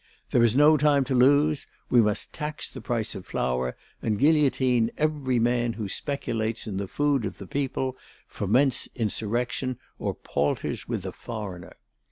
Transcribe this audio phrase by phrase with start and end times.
[0.31, 4.89] There is no time to lose; we must tax the price of flour and guillotine
[4.97, 7.95] every man who speculates in the food of the people,
[8.27, 11.75] foments insurrection or palters with the foreigner.